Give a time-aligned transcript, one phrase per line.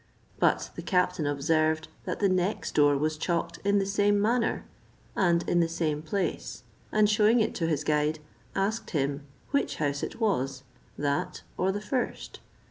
[0.39, 4.65] But the captain observed that the next door was chalked in the same manner,
[5.15, 8.17] and in the same place; and shewing it to his guide,
[8.55, 10.63] asked him which house it was,
[10.97, 12.39] that, or the first?